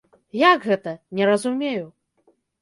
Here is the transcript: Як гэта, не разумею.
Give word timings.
Як 0.43 0.65
гэта, 0.69 0.93
не 1.19 1.27
разумею. 1.31 1.85